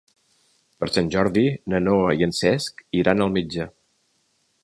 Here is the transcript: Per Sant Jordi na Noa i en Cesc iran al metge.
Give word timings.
Per 0.83 0.87
Sant 0.93 1.11
Jordi 1.15 1.43
na 1.73 1.81
Noa 1.83 2.15
i 2.21 2.27
en 2.29 2.35
Cesc 2.39 2.83
iran 3.03 3.23
al 3.27 3.33
metge. 3.39 3.71